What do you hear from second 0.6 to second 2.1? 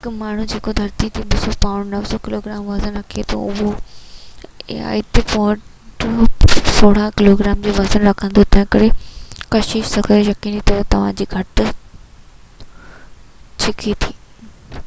ڌرتيءَ تي 200 پائونڊ